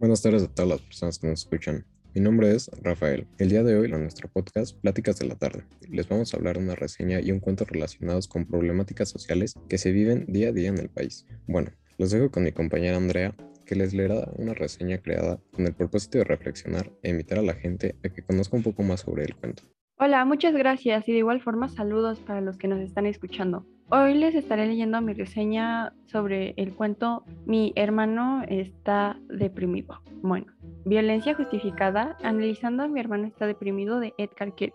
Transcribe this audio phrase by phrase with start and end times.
[0.00, 1.84] Buenas tardes a todas las personas que nos escuchan.
[2.14, 3.26] Mi nombre es Rafael.
[3.36, 6.56] El día de hoy en nuestro podcast Pláticas de la Tarde les vamos a hablar
[6.56, 10.52] de una reseña y un cuento relacionados con problemáticas sociales que se viven día a
[10.52, 11.26] día en el país.
[11.46, 13.36] Bueno, los dejo con mi compañera Andrea
[13.66, 17.52] que les leerá una reseña creada con el propósito de reflexionar e invitar a la
[17.52, 19.64] gente a que conozca un poco más sobre el cuento.
[20.02, 23.66] Hola, muchas gracias y de igual forma saludos para los que nos están escuchando.
[23.90, 30.00] Hoy les estaré leyendo mi reseña sobre el cuento Mi hermano está deprimido.
[30.22, 30.46] Bueno,
[30.86, 34.72] Violencia justificada, analizando a mi hermano está deprimido de Edgar Keret.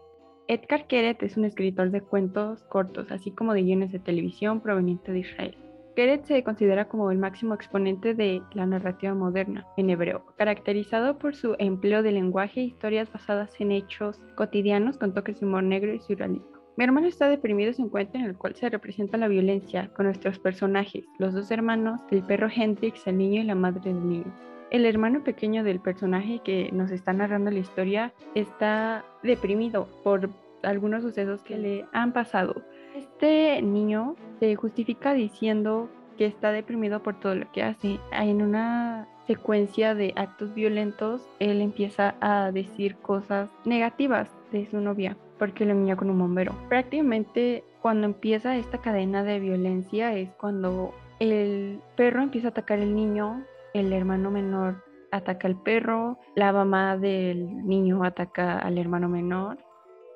[0.48, 5.12] Edgar Keret es un escritor de cuentos cortos, así como de guiones de televisión proveniente
[5.12, 5.58] de Israel.
[5.96, 11.36] Keret se considera como el máximo exponente de la narrativa moderna en hebreo, caracterizado por
[11.36, 15.94] su empleo de lenguaje e historias basadas en hechos cotidianos con toques de humor negro
[15.94, 16.56] y surrealismo.
[16.76, 20.08] Mi hermano está deprimido es un cuento en el cual se representa la violencia con
[20.08, 24.36] nuestros personajes, los dos hermanos, el perro Hendrix, el niño y la madre del niño.
[24.72, 30.30] El hermano pequeño del personaje que nos está narrando la historia está deprimido por
[30.64, 32.62] algunos sucesos que le han pasado
[32.96, 38.00] este niño se justifica diciendo que está deprimido por todo lo que hace.
[38.12, 45.18] En una secuencia de actos violentos, él empieza a decir cosas negativas de su novia
[45.38, 46.54] porque lo engañó con un bombero.
[46.70, 52.96] Prácticamente cuando empieza esta cadena de violencia es cuando el perro empieza a atacar al
[52.96, 53.44] niño,
[53.74, 59.58] el hermano menor ataca al perro, la mamá del niño ataca al hermano menor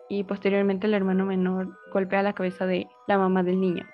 [0.10, 3.86] y posteriormente el hermano menor golpea la cabeza de la mamá del niño.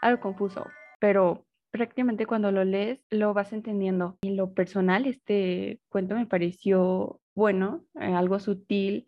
[0.00, 0.66] Algo confuso,
[1.00, 4.16] pero prácticamente cuando lo lees lo vas entendiendo.
[4.22, 9.06] En lo personal, este cuento me pareció bueno, eh, algo sutil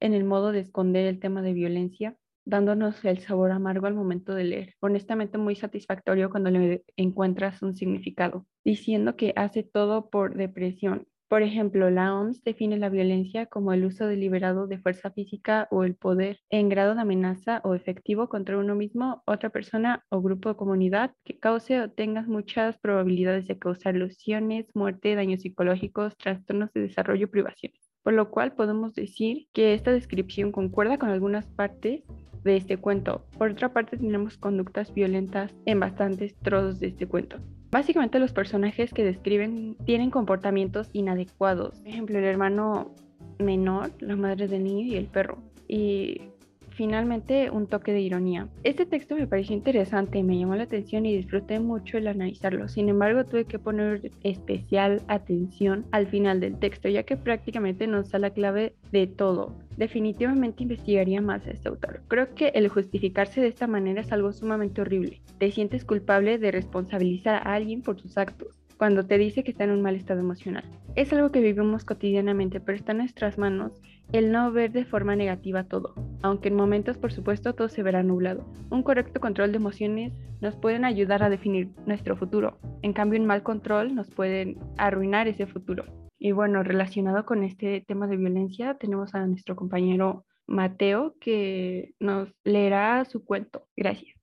[0.00, 4.34] en el modo de esconder el tema de violencia, dándonos el sabor amargo al momento
[4.34, 4.74] de leer.
[4.80, 11.42] Honestamente muy satisfactorio cuando le encuentras un significado, diciendo que hace todo por depresión por
[11.42, 15.96] ejemplo, la OMS define la violencia como el uso deliberado de fuerza física o el
[15.96, 20.56] poder en grado de amenaza o efectivo contra uno mismo, otra persona o grupo de
[20.56, 26.82] comunidad que cause o tenga muchas probabilidades de causar lesiones, muerte, daños psicológicos, trastornos de
[26.82, 27.90] desarrollo privaciones.
[28.04, 32.04] Por lo cual podemos decir que esta descripción concuerda con algunas partes
[32.44, 33.26] de este cuento.
[33.36, 37.38] Por otra parte, tenemos conductas violentas en bastantes trozos de este cuento.
[37.70, 41.78] Básicamente los personajes que describen tienen comportamientos inadecuados.
[41.78, 42.94] Por ejemplo, el hermano
[43.38, 45.38] menor, la madre del niño y el perro.
[45.68, 46.30] Y
[46.76, 48.48] finalmente un toque de ironía.
[48.62, 52.68] Este texto me pareció interesante, me llamó la atención y disfruté mucho el analizarlo.
[52.68, 58.10] Sin embargo, tuve que poner especial atención al final del texto, ya que prácticamente nos
[58.10, 59.56] da la clave de todo.
[59.78, 62.02] Definitivamente investigaría más a este autor.
[62.08, 65.22] Creo que el justificarse de esta manera es algo sumamente horrible.
[65.38, 69.64] Te sientes culpable de responsabilizar a alguien por sus actos cuando te dice que está
[69.64, 70.64] en un mal estado emocional.
[70.94, 73.72] Es algo que vivimos cotidianamente, pero está en nuestras manos
[74.12, 78.02] el no ver de forma negativa todo, aunque en momentos por supuesto todo se verá
[78.02, 78.46] nublado.
[78.70, 83.26] Un correcto control de emociones nos pueden ayudar a definir nuestro futuro, en cambio un
[83.26, 85.84] mal control nos pueden arruinar ese futuro.
[86.18, 92.32] Y bueno, relacionado con este tema de violencia, tenemos a nuestro compañero Mateo que nos
[92.44, 93.66] leerá su cuento.
[93.76, 94.15] Gracias.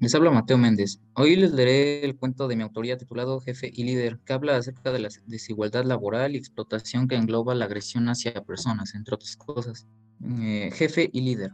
[0.00, 1.00] Les habla Mateo Méndez.
[1.14, 4.92] Hoy les leeré el cuento de mi autoría titulado Jefe y Líder, que habla acerca
[4.92, 9.86] de la desigualdad laboral y explotación que engloba la agresión hacia personas, entre otras cosas.
[10.22, 11.52] Eh, jefe y Líder.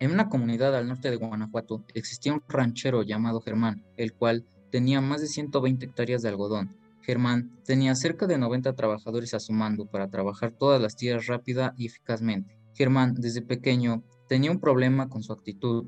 [0.00, 5.00] En una comunidad al norte de Guanajuato existía un ranchero llamado Germán, el cual tenía
[5.00, 6.76] más de 120 hectáreas de algodón.
[7.02, 11.74] Germán tenía cerca de 90 trabajadores a su mando para trabajar todas las tierras rápida
[11.76, 12.58] y eficazmente.
[12.74, 15.86] Germán, desde pequeño, tenía un problema con su actitud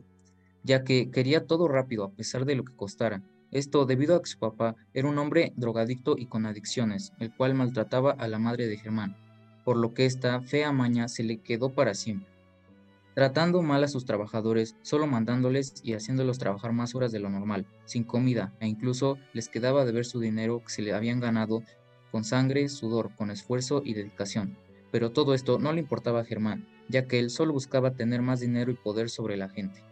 [0.68, 3.22] ya que quería todo rápido a pesar de lo que costara.
[3.50, 7.54] Esto debido a que su papá era un hombre drogadicto y con adicciones, el cual
[7.54, 9.16] maltrataba a la madre de Germán,
[9.64, 12.28] por lo que esta fea maña se le quedó para siempre.
[13.14, 17.66] Tratando mal a sus trabajadores, solo mandándoles y haciéndolos trabajar más horas de lo normal,
[17.86, 21.62] sin comida, e incluso les quedaba de ver su dinero que se le habían ganado
[22.12, 24.58] con sangre, sudor, con esfuerzo y dedicación.
[24.92, 28.40] Pero todo esto no le importaba a Germán, ya que él solo buscaba tener más
[28.40, 29.87] dinero y poder sobre la gente.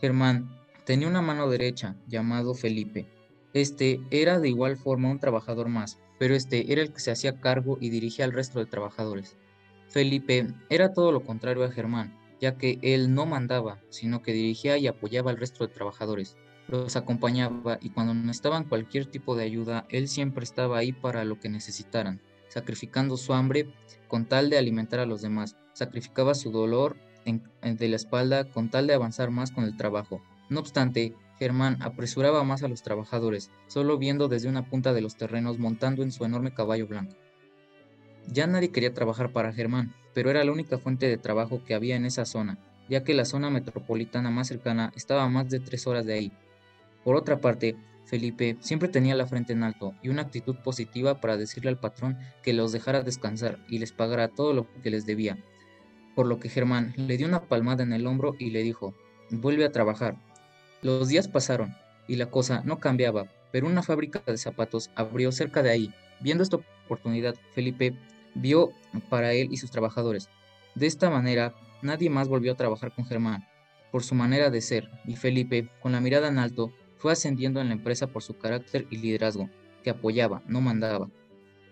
[0.00, 0.48] Germán
[0.84, 3.06] tenía una mano derecha llamado Felipe.
[3.52, 7.40] Este era de igual forma un trabajador más, pero este era el que se hacía
[7.40, 9.36] cargo y dirigía al resto de trabajadores.
[9.88, 14.78] Felipe era todo lo contrario a Germán, ya que él no mandaba, sino que dirigía
[14.78, 16.36] y apoyaba al resto de trabajadores.
[16.68, 21.40] Los acompañaba y cuando necesitaban cualquier tipo de ayuda, él siempre estaba ahí para lo
[21.40, 23.74] que necesitaran, sacrificando su hambre
[24.08, 25.56] con tal de alimentar a los demás.
[25.72, 30.22] Sacrificaba su dolor de la espalda con tal de avanzar más con el trabajo.
[30.48, 35.16] No obstante, Germán apresuraba más a los trabajadores, solo viendo desde una punta de los
[35.16, 37.16] terrenos montando en su enorme caballo blanco.
[38.26, 41.96] Ya nadie quería trabajar para Germán, pero era la única fuente de trabajo que había
[41.96, 42.58] en esa zona,
[42.88, 46.32] ya que la zona metropolitana más cercana estaba a más de tres horas de ahí.
[47.04, 51.36] Por otra parte, Felipe siempre tenía la frente en alto y una actitud positiva para
[51.36, 55.38] decirle al patrón que los dejara descansar y les pagara todo lo que les debía.
[56.14, 58.94] Por lo que Germán le dio una palmada en el hombro y le dijo,
[59.30, 60.16] vuelve a trabajar.
[60.82, 61.74] Los días pasaron
[62.08, 65.94] y la cosa no cambiaba, pero una fábrica de zapatos abrió cerca de ahí.
[66.20, 67.94] Viendo esta oportunidad, Felipe
[68.34, 68.70] vio
[69.08, 70.28] para él y sus trabajadores.
[70.74, 73.46] De esta manera, nadie más volvió a trabajar con Germán,
[73.90, 77.68] por su manera de ser, y Felipe, con la mirada en alto, fue ascendiendo en
[77.68, 79.48] la empresa por su carácter y liderazgo,
[79.82, 81.08] que apoyaba, no mandaba.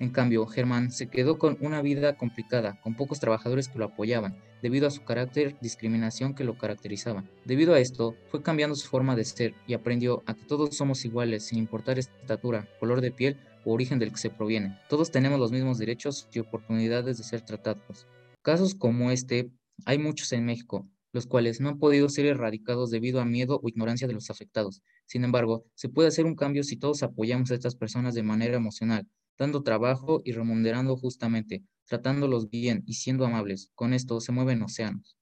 [0.01, 4.37] En cambio, Germán se quedó con una vida complicada, con pocos trabajadores que lo apoyaban,
[4.63, 7.25] debido a su carácter discriminación que lo caracterizaba.
[7.45, 11.05] Debido a esto, fue cambiando su forma de ser y aprendió a que todos somos
[11.05, 14.79] iguales sin importar estatura, color de piel o origen del que se proviene.
[14.89, 18.07] Todos tenemos los mismos derechos y oportunidades de ser tratados.
[18.43, 19.51] Casos como este
[19.85, 23.69] hay muchos en México, los cuales no han podido ser erradicados debido a miedo o
[23.69, 24.81] ignorancia de los afectados.
[25.07, 28.57] Sin embargo, se puede hacer un cambio si todos apoyamos a estas personas de manera
[28.57, 33.71] emocional, dando trabajo y remunerando justamente, tratándolos bien y siendo amables.
[33.75, 35.17] Con esto se mueven océanos.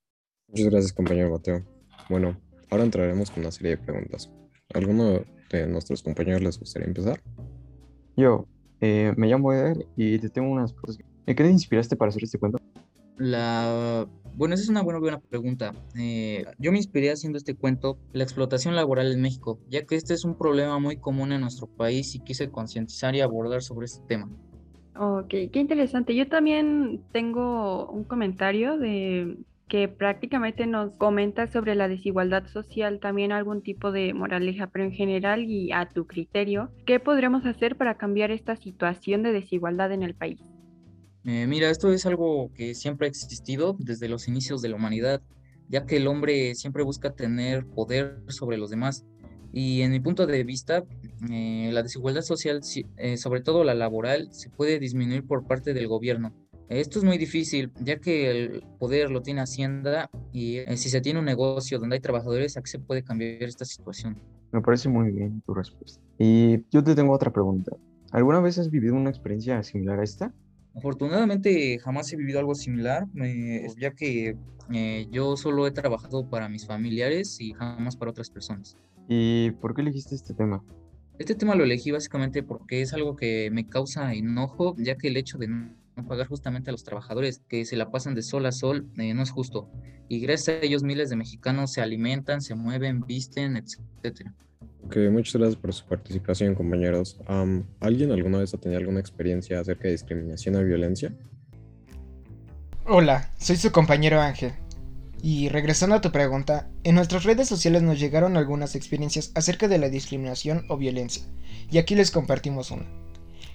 [0.49, 1.65] Muchas gracias, compañero Mateo.
[2.09, 2.41] Bueno,
[2.71, 4.31] ahora entraremos con una serie de preguntas.
[4.75, 5.21] ¿Alguno
[5.51, 7.21] de nuestros compañeros les gustaría empezar?
[8.17, 8.47] Yo,
[8.81, 10.99] eh, me llamo Eder y te tengo unas cosas.
[11.27, 12.59] ¿En qué te inspiraste para hacer este cuento?
[13.19, 14.07] La...
[14.35, 15.73] Bueno, esa es una buena, buena pregunta.
[15.99, 20.13] Eh, yo me inspiré haciendo este cuento, la explotación laboral en México, ya que este
[20.13, 24.05] es un problema muy común en nuestro país y quise concientizar y abordar sobre este
[24.07, 24.29] tema.
[24.99, 26.15] Ok, qué interesante.
[26.15, 33.33] Yo también tengo un comentario de que prácticamente nos comenta sobre la desigualdad social, también
[33.33, 37.97] algún tipo de moraleja, pero en general y a tu criterio, ¿qué podremos hacer para
[37.97, 40.41] cambiar esta situación de desigualdad en el país?
[41.27, 45.21] Eh, mira, esto es algo que siempre ha existido desde los inicios de la humanidad,
[45.69, 49.05] ya que el hombre siempre busca tener poder sobre los demás.
[49.53, 50.85] Y en mi punto de vista,
[51.29, 52.61] eh, la desigualdad social,
[52.97, 56.33] eh, sobre todo la laboral, se puede disminuir por parte del gobierno.
[56.69, 61.19] Esto es muy difícil, ya que el poder lo tiene Hacienda y si se tiene
[61.19, 64.17] un negocio donde hay trabajadores, se puede cambiar esta situación.
[64.53, 66.01] Me parece muy bien tu respuesta.
[66.19, 67.77] Y yo te tengo otra pregunta.
[68.13, 70.33] ¿Alguna vez has vivido una experiencia similar a esta?
[70.77, 73.07] Afortunadamente jamás he vivido algo similar,
[73.79, 74.37] ya que
[74.73, 78.77] eh, yo solo he trabajado para mis familiares y jamás para otras personas.
[79.09, 80.63] ¿Y por qué elegiste este tema?
[81.19, 85.17] Este tema lo elegí básicamente porque es algo que me causa enojo, ya que el
[85.17, 85.75] hecho de no
[86.07, 89.23] pagar justamente a los trabajadores que se la pasan de sol a sol eh, no
[89.23, 89.71] es justo.
[90.09, 94.35] Y gracias a ellos miles de mexicanos se alimentan, se mueven, visten, etcétera.
[94.87, 97.19] Ok, muchas gracias por su participación, compañeros.
[97.81, 101.13] ¿Alguien alguna vez ha tenido alguna experiencia acerca de discriminación o violencia?
[102.85, 104.53] Hola, soy su compañero Ángel.
[105.21, 109.79] Y regresando a tu pregunta, en nuestras redes sociales nos llegaron algunas experiencias acerca de
[109.79, 111.25] la discriminación o violencia,
[111.69, 112.87] y aquí les compartimos una.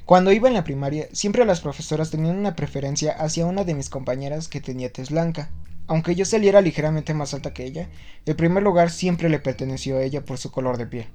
[0.04, 3.90] Cuando iba en la primaria, siempre las profesoras tenían una preferencia hacia una de mis
[3.90, 5.50] compañeras que tenía tez blanca,
[5.92, 7.90] aunque yo saliera ligeramente más alta que ella,
[8.26, 11.08] el primer lugar siempre le perteneció a ella por su color de piel,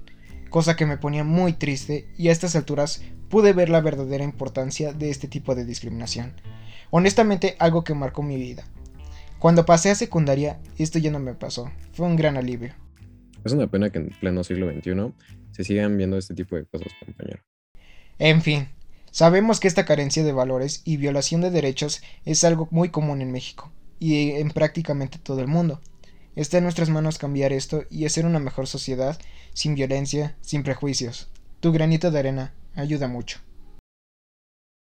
[0.50, 4.92] cosa que me ponía muy triste y a estas alturas pude ver la verdadera importancia
[4.92, 6.34] de este tipo de discriminación.
[6.90, 8.64] Honestamente, algo que marcó mi vida.
[9.38, 11.72] Cuando pasé a secundaria, esto ya no me pasó.
[11.94, 12.74] Fue un gran alivio.
[13.46, 15.14] Es una pena que en pleno siglo XXI
[15.52, 17.42] se sigan viendo este tipo de cosas, compañero.
[18.18, 18.68] En fin,
[19.10, 23.32] sabemos que esta carencia de valores y violación de derechos es algo muy común en
[23.32, 25.80] México y en prácticamente todo el mundo.
[26.34, 29.18] Está en nuestras manos cambiar esto y hacer una mejor sociedad
[29.54, 31.30] sin violencia, sin prejuicios.
[31.60, 33.38] Tu granito de arena ayuda mucho.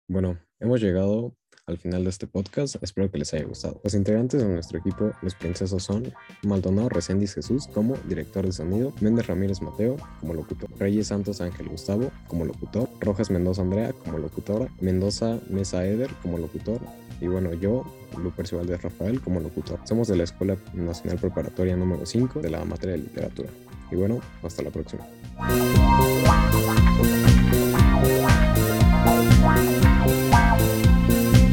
[0.08, 1.34] Bueno, hemos llegado
[1.68, 2.76] al final de este podcast.
[2.82, 3.80] Espero que les haya gustado.
[3.84, 8.94] Los integrantes de nuestro equipo, los princesos son Maldonado Reséndiz Jesús como director de sonido,
[9.02, 14.20] Méndez Ramírez Mateo como locutor, Reyes Santos Ángel Gustavo como locutor, Rojas Mendoza Andrea como
[14.20, 16.82] locutora, Mendoza Mesa Eder como locutor,
[17.22, 17.86] y bueno, yo,
[18.18, 19.80] Luper de Rafael, como locutor.
[19.84, 23.50] Somos de la Escuela Nacional Preparatoria número 5 de la materia de literatura.
[23.92, 25.06] Y bueno, hasta la próxima.